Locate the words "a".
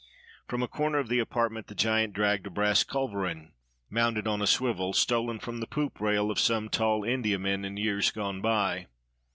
0.63-0.67, 2.47-2.49, 4.41-4.47